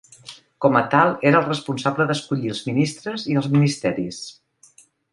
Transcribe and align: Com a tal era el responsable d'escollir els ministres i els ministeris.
Com 0.65 0.79
a 0.79 0.81
tal 0.93 1.11
era 1.33 1.41
el 1.43 1.51
responsable 1.51 2.09
d'escollir 2.13 2.51
els 2.55 2.65
ministres 2.71 3.29
i 3.35 3.41
els 3.43 3.55
ministeris. 3.59 4.23